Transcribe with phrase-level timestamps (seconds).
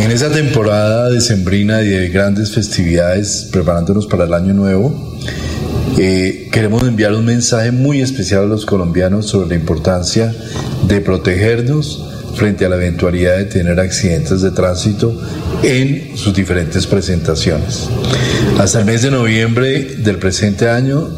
[0.00, 5.12] En esa temporada decembrina y de grandes festividades, preparándonos para el año nuevo,
[5.98, 10.34] eh, queremos enviar un mensaje muy especial a los colombianos sobre la importancia
[10.88, 15.14] de protegernos frente a la eventualidad de tener accidentes de tránsito
[15.62, 17.88] en sus diferentes presentaciones.
[18.58, 21.08] Hasta el mes de noviembre del presente año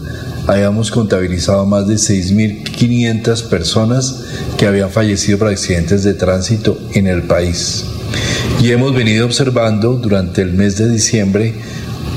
[0.46, 4.24] habíamos contabilizado más de 6.500 personas
[4.58, 7.86] que habían fallecido por accidentes de tránsito en el país
[8.62, 11.54] y hemos venido observando durante el mes de diciembre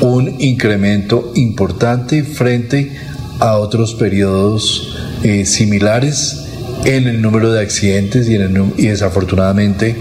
[0.02, 2.92] un incremento importante frente
[3.40, 6.44] a otros periodos eh, similares
[6.86, 9.96] en el número de accidentes y, y desafortunadamente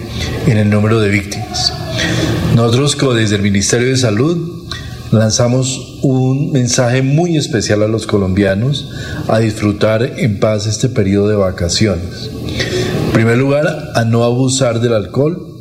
[0.46, 1.72] en el número de víctimas.
[2.54, 4.66] Nosotros desde el Ministerio de Salud
[5.10, 8.90] lanzamos un mensaje muy especial a los colombianos
[9.28, 12.30] a disfrutar en paz este periodo de vacaciones.
[13.06, 15.55] En primer lugar, a no abusar del alcohol,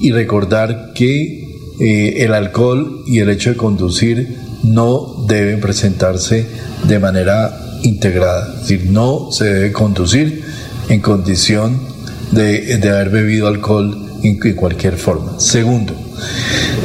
[0.00, 1.44] y recordar que
[1.80, 6.46] eh, el alcohol y el hecho de conducir no deben presentarse
[6.86, 10.42] de manera integrada, es decir, no se debe conducir
[10.88, 11.78] en condición
[12.30, 15.38] de, haber bebido alcohol en, cualquier forma.
[15.38, 15.94] Segundo,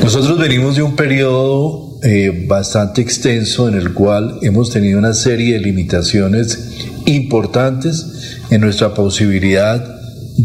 [0.03, 5.53] nosotros venimos de un periodo eh, bastante extenso en el cual hemos tenido una serie
[5.53, 9.98] de limitaciones importantes en nuestra posibilidad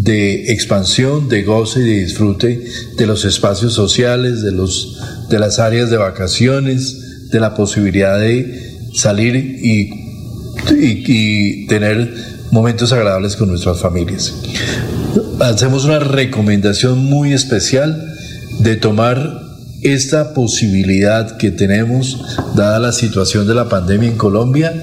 [0.05, 2.63] de expansión, de goce y de disfrute
[2.99, 8.91] de los espacios sociales, de, los, de las áreas de vacaciones, de la posibilidad de
[8.93, 9.91] salir y,
[10.79, 12.15] y, tener
[12.51, 14.35] momentos agradables con nuestras familias.
[15.41, 18.15] Hacemos una recomendación muy especial
[18.61, 19.41] de tomar
[19.81, 22.23] esta posibilidad que tenemos,
[22.55, 24.75] dada la situación de la pandemia en Colombia,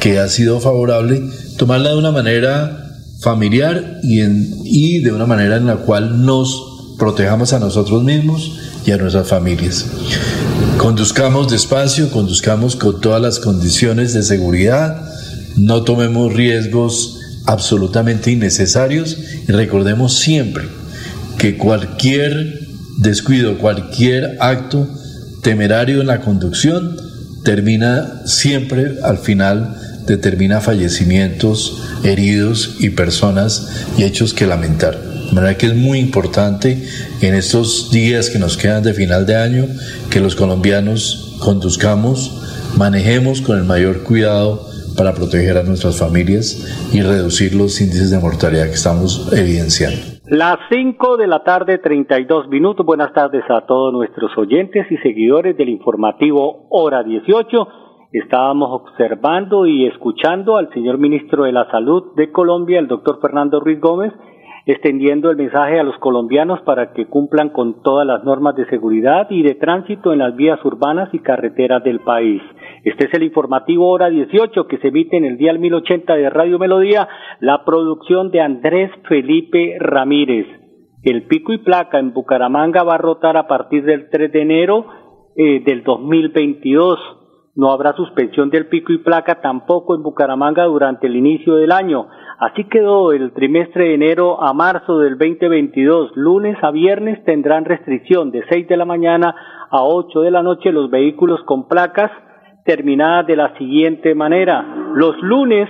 [0.00, 1.22] que ha sido favorable,
[1.56, 2.83] tomarla de una manera
[3.24, 8.52] familiar y, de una manera en la cual nos protejamos a nosotros mismos
[8.86, 9.86] y a nuestras familias.
[10.76, 15.02] Conduzcamos despacio, conduzcamos con todas las condiciones de seguridad,
[15.56, 19.16] no tomemos riesgos absolutamente innecesarios
[19.48, 20.64] y recordemos siempre
[21.38, 22.60] que cualquier
[22.98, 24.86] descuido, cualquier acto
[25.42, 26.96] temerario en la conducción
[27.42, 29.76] termina siempre al final
[30.06, 34.98] determina fallecimientos, heridos y personas y hechos que lamentar.
[34.98, 36.82] De manera que es muy importante
[37.20, 39.64] en estos días que nos quedan de final de año
[40.10, 47.02] que los colombianos conduzcamos, manejemos con el mayor cuidado para proteger a nuestras familias y
[47.02, 50.14] reducir los índices de mortalidad que estamos evidenciando.
[50.26, 52.86] Las 5 de la tarde, 32 minutos.
[52.86, 57.83] Buenas tardes a todos nuestros oyentes y seguidores del informativo Hora 18
[58.18, 63.58] estábamos observando y escuchando al señor ministro de la Salud de Colombia, el doctor Fernando
[63.58, 64.12] Ruiz Gómez,
[64.66, 69.26] extendiendo el mensaje a los colombianos para que cumplan con todas las normas de seguridad
[69.30, 72.40] y de tránsito en las vías urbanas y carreteras del país.
[72.84, 76.58] Este es el informativo hora 18 que se emite en el día 1080 de Radio
[76.58, 77.08] Melodía,
[77.40, 80.46] la producción de Andrés Felipe Ramírez.
[81.02, 84.86] El pico y placa en Bucaramanga va a rotar a partir del 3 de enero
[85.36, 87.23] eh, del 2022
[87.56, 92.08] no habrá suspensión del pico y placa tampoco en Bucaramanga durante el inicio del año.
[92.38, 96.12] Así quedó el trimestre de enero a marzo del 2022.
[96.16, 99.34] Lunes a viernes tendrán restricción de 6 de la mañana
[99.70, 102.10] a 8 de la noche los vehículos con placas
[102.64, 104.64] terminadas de la siguiente manera.
[104.94, 105.68] Los lunes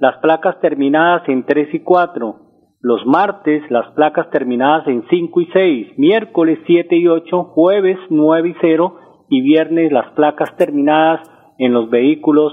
[0.00, 2.36] las placas terminadas en 3 y 4.
[2.80, 5.98] Los martes las placas terminadas en 5 y 6.
[5.98, 7.44] Miércoles 7 y 8.
[7.54, 11.20] Jueves 9 y 0 y viernes las placas terminadas
[11.58, 12.52] en los vehículos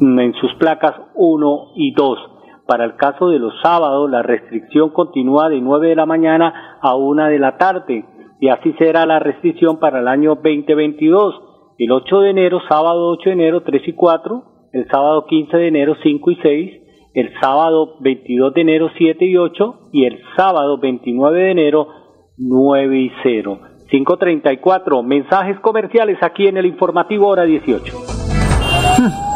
[0.00, 2.18] mm, en sus placas 1 y 2.
[2.66, 6.96] Para el caso de los sábados, la restricción continúa de 9 de la mañana a
[6.96, 8.04] 1 de la tarde
[8.40, 11.42] y así será la restricción para el año 2022.
[11.78, 14.42] El 8 de enero, sábado 8 de enero 3 y 4,
[14.72, 16.82] el sábado 15 de enero 5 y 6,
[17.14, 21.88] el sábado 22 de enero 7 y 8 y el sábado 29 de enero
[22.36, 23.60] 9 y 0.
[23.90, 28.18] 534, mensajes comerciales aquí en el informativo hora 18.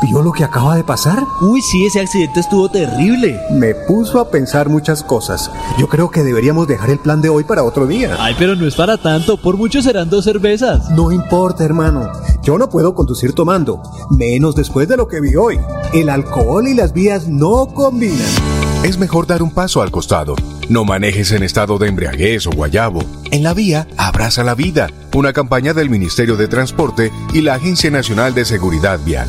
[0.02, 1.18] ¿Vio lo que acaba de pasar?
[1.40, 3.38] Uy, sí, ese accidente estuvo terrible.
[3.50, 5.50] Me puso a pensar muchas cosas.
[5.78, 8.16] Yo creo que deberíamos dejar el plan de hoy para otro día.
[8.18, 9.36] Ay, pero no es para tanto.
[9.36, 10.90] Por mucho serán dos cervezas.
[10.90, 12.10] No importa, hermano.
[12.42, 13.80] Yo no puedo conducir tomando.
[14.10, 15.58] Menos después de lo que vi hoy.
[15.94, 18.61] El alcohol y las vías no combinan.
[18.84, 20.34] Es mejor dar un paso al costado.
[20.68, 23.04] No manejes en estado de embriaguez o guayabo.
[23.30, 24.88] En la vía, abraza la vida.
[25.14, 29.28] Una campaña del Ministerio de Transporte y la Agencia Nacional de Seguridad Vial.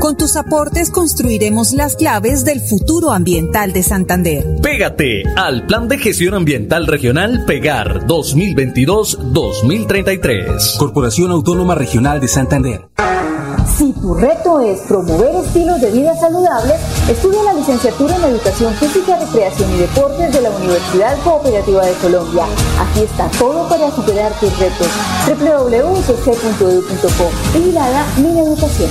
[0.00, 4.44] Con tus aportes construiremos las claves del futuro ambiental de Santander.
[4.62, 10.76] Pégate al Plan de Gestión Ambiental Regional Pegar 2022-2033.
[10.78, 12.88] Corporación Autónoma Regional de Santander.
[13.76, 16.74] Si tu reto es promover estilos de vida saludables,
[17.08, 22.44] estudia la licenciatura en Educación Física, Recreación y Deportes de la Universidad Cooperativa de Colombia.
[22.78, 24.86] Aquí está todo para superar tus retos.
[25.26, 28.90] www.ucc.edu.co Vigilada Mi Educación.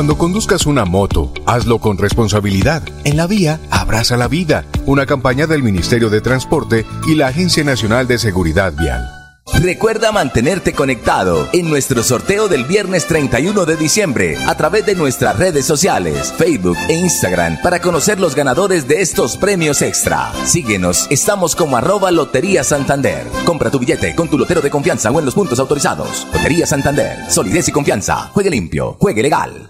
[0.00, 2.82] Cuando conduzcas una moto, hazlo con responsabilidad.
[3.04, 4.64] En la vía, abraza la vida.
[4.86, 9.06] Una campaña del Ministerio de Transporte y la Agencia Nacional de Seguridad Vial.
[9.60, 15.38] Recuerda mantenerte conectado en nuestro sorteo del viernes 31 de diciembre a través de nuestras
[15.38, 20.32] redes sociales, Facebook e Instagram para conocer los ganadores de estos premios extra.
[20.46, 23.26] Síguenos, estamos como arroba Lotería Santander.
[23.44, 26.26] Compra tu billete con tu lotero de confianza o en los puntos autorizados.
[26.32, 28.30] Lotería Santander, solidez y confianza.
[28.32, 29.69] Juegue limpio, juegue legal.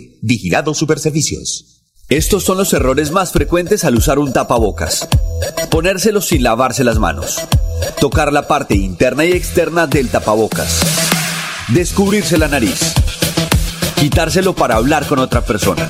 [0.23, 1.81] Vigilado Superservicios.
[2.07, 5.07] Estos son los errores más frecuentes al usar un tapabocas.
[5.71, 7.39] Ponérselo sin lavarse las manos.
[7.99, 10.81] Tocar la parte interna y externa del tapabocas.
[11.69, 12.93] Descubrirse la nariz.
[13.99, 15.89] Quitárselo para hablar con otra persona.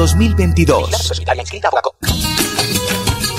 [0.00, 1.12] 2022.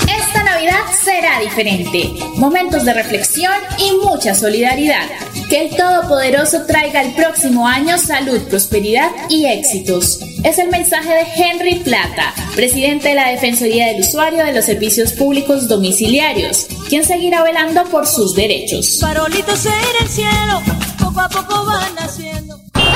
[0.06, 2.12] Esta Navidad será diferente.
[2.36, 5.08] Momentos de reflexión y mucha solidaridad.
[5.50, 10.20] Que el Todopoderoso traiga el próximo año salud, prosperidad y éxitos.
[10.44, 15.14] Es el mensaje de Henry Plata, presidente de la Defensoría del Usuario de los Servicios
[15.14, 19.00] Públicos Domiciliarios, quien seguirá velando por sus derechos.
[19.00, 20.62] Farolitos en el cielo,
[21.00, 22.61] poco a poco van naciendo.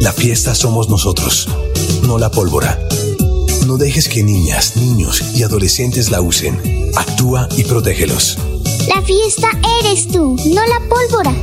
[0.00, 1.48] La fiesta somos nosotros,
[2.02, 2.78] no la pólvora.
[3.66, 6.60] No dejes que niñas, niños y adolescentes la usen.
[6.94, 8.38] Actúa y protégelos.
[8.88, 9.48] La fiesta
[9.80, 11.34] eres tú, no la pólvora.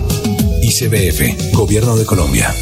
[0.62, 2.54] ICBF, Gobierno de Colombia.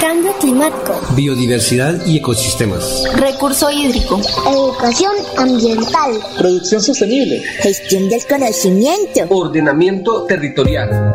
[0.00, 1.00] Cambio climático.
[1.14, 3.04] Biodiversidad y ecosistemas.
[3.16, 4.20] Recurso hídrico.
[4.48, 6.18] Educación ambiental.
[6.38, 7.42] Producción sostenible.
[7.60, 9.26] Gestión del conocimiento.
[9.28, 11.14] Ordenamiento territorial.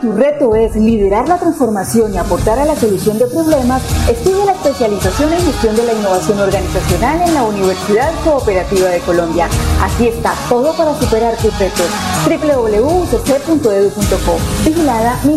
[0.00, 4.52] Tu reto es liderar la transformación y aportar a la solución de problemas, estudia la
[4.52, 9.46] especialización en gestión de la innovación organizacional en la Universidad Cooperativa de Colombia.
[9.82, 11.84] Aquí está todo para superar tus retos.
[12.24, 14.38] www.ucc.edu.co.
[14.64, 15.36] Vigilada mi.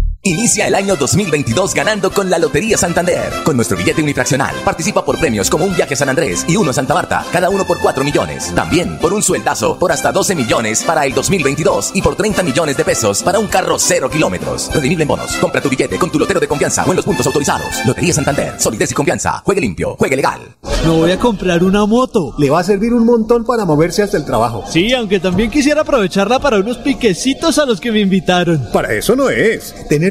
[0.23, 3.33] Inicia el año 2022 ganando con la Lotería Santander.
[3.43, 6.69] Con nuestro billete unifraccional, participa por premios como un viaje a San Andrés y uno
[6.69, 8.53] a Santa Marta, cada uno por 4 millones.
[8.53, 12.77] También por un sueldazo por hasta 12 millones para el 2022 y por 30 millones
[12.77, 14.69] de pesos para un carro cero kilómetros.
[14.71, 15.35] Redimible en bonos.
[15.37, 17.83] Compra tu billete con tu lotero de confianza o en los puntos autorizados.
[17.87, 18.61] Lotería Santander.
[18.61, 19.41] Solidez y confianza.
[19.43, 19.95] Juegue limpio.
[19.97, 20.55] Juegue legal.
[20.85, 22.35] No voy a comprar una moto.
[22.37, 24.65] Le va a servir un montón para moverse hasta el trabajo.
[24.69, 28.69] Sí, aunque también quisiera aprovecharla para unos piquecitos a los que me invitaron.
[28.71, 29.73] Para eso no es.
[29.89, 30.10] Tener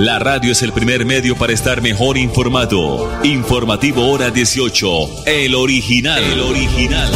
[0.00, 3.06] La radio es el primer medio para estar mejor informado.
[3.22, 4.86] Informativo Hora 18.
[5.26, 6.22] El original.
[6.22, 7.10] El original.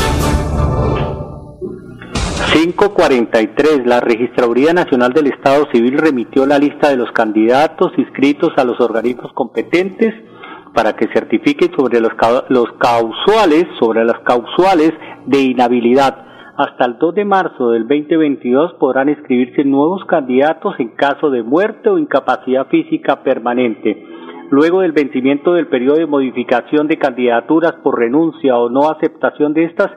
[2.52, 3.86] 543.
[3.86, 8.78] La Registraduría Nacional del Estado Civil remitió la lista de los candidatos inscritos a los
[8.78, 10.12] organismos competentes
[10.74, 12.12] para que certifiquen sobre los,
[12.78, 14.92] causales, sobre las causales
[15.24, 16.23] de inhabilidad.
[16.56, 21.90] Hasta el 2 de marzo del 2022 podrán inscribirse nuevos candidatos en caso de muerte
[21.90, 24.00] o incapacidad física permanente.
[24.50, 29.64] Luego del vencimiento del periodo de modificación de candidaturas por renuncia o no aceptación de
[29.64, 29.90] estas,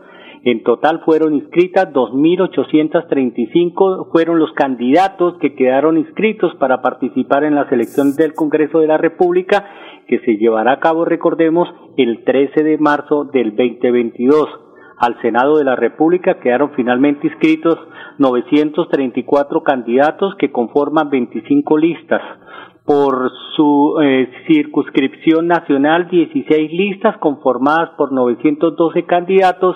[0.43, 7.71] En total fueron inscritas 2.835, fueron los candidatos que quedaron inscritos para participar en las
[7.71, 9.65] elecciones del Congreso de la República,
[10.07, 14.66] que se llevará a cabo, recordemos, el 13 de marzo del 2022.
[14.99, 17.77] Al Senado de la República quedaron finalmente inscritos
[18.17, 22.21] 934 candidatos que conforman 25 listas.
[22.83, 29.75] Por su eh, circunscripción nacional, 16 listas conformadas por 912 candidatos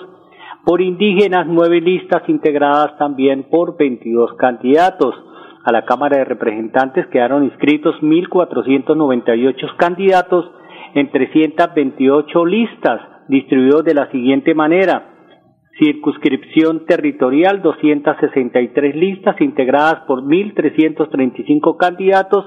[0.64, 5.14] por indígenas, nueve listas integradas también por 22 candidatos.
[5.64, 10.50] A la Cámara de Representantes quedaron inscritos 1.498 candidatos
[10.94, 15.11] en 328 listas, distribuidos de la siguiente manera.
[15.82, 22.44] Circunscripción territorial, 263 listas integradas por 1.335 candidatos.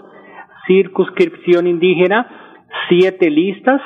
[0.65, 3.81] Circunscripción indígena, 7 listas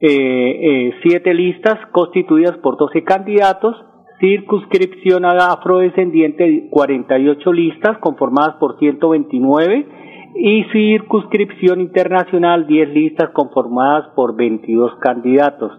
[0.00, 3.76] eh, eh, listas constituidas por 12 candidatos,
[4.18, 9.86] circunscripción afrodescendiente 48 listas conformadas por 129
[10.34, 15.72] y circunscripción internacional 10 listas conformadas por 22 candidatos.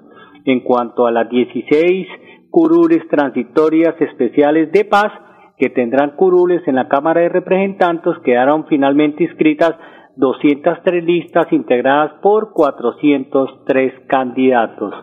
[0.46, 2.08] En cuanto a las 16
[2.52, 5.12] curules transitorias especiales de paz
[5.58, 9.76] que tendrán curules en la Cámara de Representantes quedaron finalmente inscritas
[10.18, 14.94] 203 listas integradas por 403 candidatos.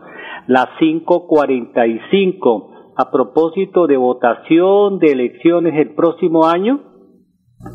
[0.46, 2.74] Las 545.
[2.96, 6.80] A propósito de votación de elecciones el próximo año,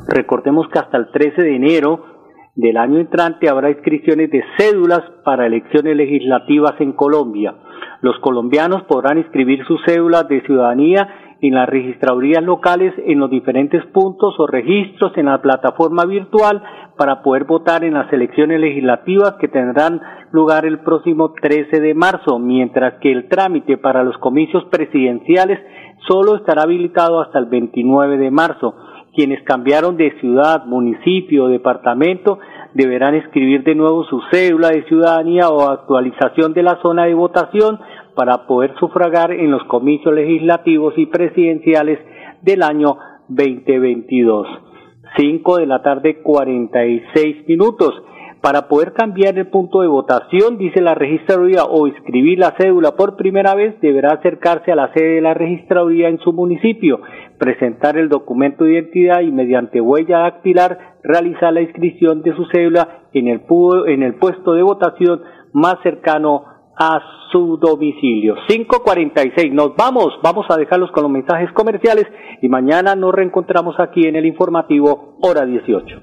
[0.09, 2.12] recordemos que hasta el 13 de enero
[2.55, 7.55] del año entrante habrá inscripciones de cédulas para elecciones legislativas en Colombia.
[8.01, 11.07] Los colombianos podrán inscribir sus cédulas de ciudadanía
[11.41, 16.63] en las registradurías locales en los diferentes puntos o registros en la plataforma virtual
[16.97, 19.99] para poder votar en las elecciones legislativas que tendrán
[20.31, 25.59] lugar el próximo 13 de marzo, mientras que el trámite para los comicios presidenciales
[26.07, 28.75] solo estará habilitado hasta el 29 de marzo.
[29.13, 32.39] Quienes cambiaron de ciudad, municipio departamento
[32.73, 37.79] deberán escribir de nuevo su cédula de ciudadanía o actualización de la zona de votación
[38.15, 41.99] para poder sufragar en los comicios legislativos y presidenciales
[42.41, 44.47] del año 2022.
[45.15, 47.93] 5 de la tarde 46 minutos.
[48.41, 53.15] Para poder cambiar el punto de votación, dice la registraduría, o inscribir la cédula por
[53.15, 56.99] primera vez, deberá acercarse a la sede de la registraduría en su municipio,
[57.43, 63.03] presentar el documento de identidad y mediante huella dactilar realizar la inscripción de su cédula
[63.11, 63.41] en el,
[63.87, 66.45] en el puesto de votación más cercano
[66.79, 67.01] a
[67.33, 68.35] su domicilio.
[68.47, 72.05] 546, nos vamos, vamos a dejarlos con los mensajes comerciales
[72.41, 75.97] y mañana nos reencontramos aquí en el informativo hora 18.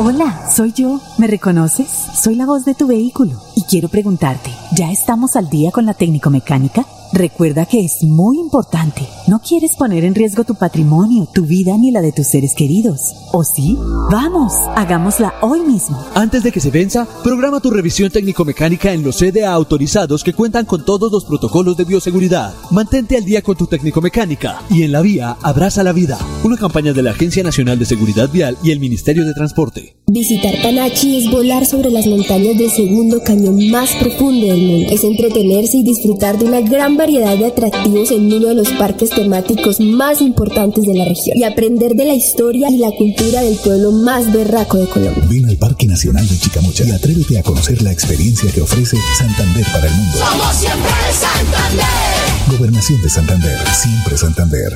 [0.00, 1.00] Hola, soy yo.
[1.18, 1.88] ¿Me reconoces?
[1.88, 5.94] Soy la voz de tu vehículo y quiero preguntarte, ¿ya estamos al día con la
[5.94, 6.82] técnico mecánica?
[7.12, 9.02] Recuerda que es muy importante.
[9.26, 13.14] No quieres poner en riesgo tu patrimonio, tu vida ni la de tus seres queridos.
[13.32, 13.78] ¿O sí?
[14.10, 15.98] Vamos, hagámosla hoy mismo.
[16.14, 20.66] Antes de que se venza, programa tu revisión técnico-mecánica en los CDA autorizados que cuentan
[20.66, 22.52] con todos los protocolos de bioseguridad.
[22.70, 26.18] Mantente al día con tu técnico-mecánica y en la vía abraza la vida.
[26.44, 29.96] Una campaña de la Agencia Nacional de Seguridad Vial y el Ministerio de Transporte.
[30.06, 34.92] Visitar Panachi es volar sobre las montañas del segundo cañón más profundo del mundo.
[34.92, 39.10] Es entretenerse y disfrutar de una gran variedad de atractivos en uno de los parques
[39.10, 43.56] temáticos más importantes de la región y aprender de la historia y la cultura del
[43.56, 45.24] pueblo más berraco de Colombia.
[45.30, 49.64] Ven al Parque Nacional de Chicamocha y atrévete a conocer la experiencia que ofrece Santander
[49.72, 50.18] para el mundo.
[50.18, 52.58] Somos siempre Santander.
[52.58, 54.72] Gobernación de Santander, siempre Santander.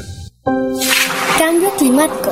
[1.39, 2.32] Cambio climático.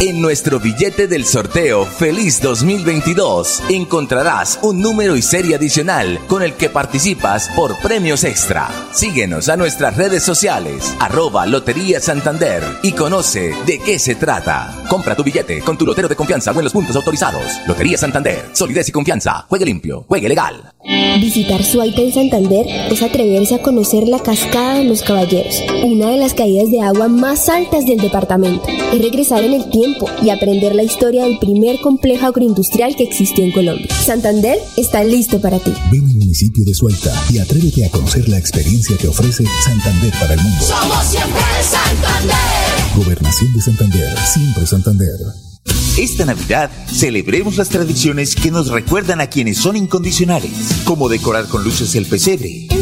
[0.00, 6.54] En nuestro billete del sorteo Feliz 2022 encontrarás un número y serie adicional con el
[6.54, 8.68] que participas por premios extra.
[8.92, 14.74] Síguenos a nuestras redes sociales, arroba Lotería Santander y conoce de qué se trata.
[14.88, 17.60] Compra tu billete con tu lotero de confianza o en los puntos autorizados.
[17.68, 19.46] Lotería Santander, solidez y confianza.
[19.48, 20.72] Juegue limpio, juegue legal.
[21.20, 26.16] Visitar Suaita en Santander es atreverse a conocer la cascada de los caballeros, una de
[26.16, 28.66] las caídas de agua más altas del departamento.
[28.92, 29.81] Es regresar en el tiempo
[30.22, 33.86] y aprender la historia del primer complejo agroindustrial que existió en Colombia.
[34.04, 35.72] Santander está listo para ti.
[35.90, 40.34] Ven al municipio de Suaita y atrévete a conocer la experiencia que ofrece Santander para
[40.34, 40.64] el mundo.
[40.64, 42.36] Somos siempre Santander.
[42.96, 45.18] Gobernación de Santander, siempre Santander.
[45.98, 50.50] Esta Navidad celebremos las tradiciones que nos recuerdan a quienes son incondicionales,
[50.84, 52.66] como decorar con luces el pesebre,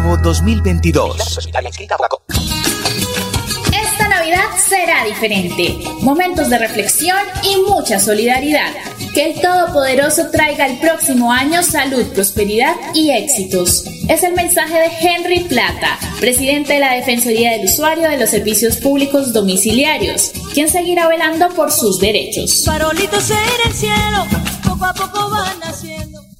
[0.00, 1.38] Nuevo 2022.
[3.72, 5.78] Esta Navidad será diferente.
[6.00, 8.72] Momentos de reflexión y mucha solidaridad.
[9.14, 13.84] Que el Todopoderoso traiga el próximo año salud, prosperidad y éxitos.
[14.08, 18.78] Es el mensaje de Henry Plata, presidente de la Defensoría del Usuario de los Servicios
[18.78, 22.64] Públicos Domiciliarios, quien seguirá velando por sus derechos.
[22.64, 24.26] Farolitos en el cielo,
[24.64, 26.03] poco a poco van naciendo.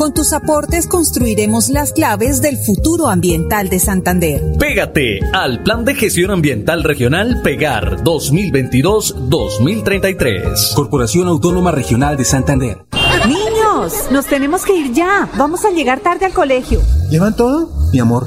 [0.00, 4.40] Con tus aportes construiremos las claves del futuro ambiental de Santander.
[4.58, 10.74] Pégate al Plan de Gestión Ambiental Regional Pegar 2022-2033.
[10.74, 12.86] Corporación Autónoma Regional de Santander.
[13.28, 15.28] Niños, nos tenemos que ir ya.
[15.36, 16.80] Vamos a llegar tarde al colegio.
[17.10, 17.68] ¿Llevan todo?
[17.92, 18.26] Mi amor,